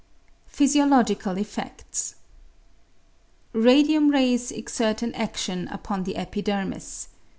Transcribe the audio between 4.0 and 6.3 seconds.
rays exert an atflion upon the